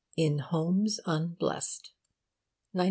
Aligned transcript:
IN 0.17 0.39
HOMES 0.39 0.99
UNBLEST 1.05 1.93
1919. 2.71 2.79